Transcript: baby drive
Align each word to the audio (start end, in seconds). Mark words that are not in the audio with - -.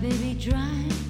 baby 0.00 0.32
drive 0.32 1.09